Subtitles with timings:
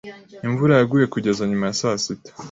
[0.47, 2.29] Imvura yaguye kugeza nyuma ya saa sita.